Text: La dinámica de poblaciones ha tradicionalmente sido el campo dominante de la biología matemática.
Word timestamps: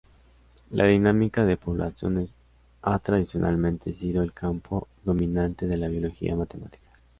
La 0.71 0.85
dinámica 0.87 1.45
de 1.45 1.57
poblaciones 1.57 2.35
ha 2.81 2.97
tradicionalmente 2.97 3.93
sido 3.93 4.23
el 4.23 4.33
campo 4.33 4.87
dominante 5.03 5.67
de 5.67 5.77
la 5.77 5.89
biología 5.89 6.35
matemática. 6.35 6.89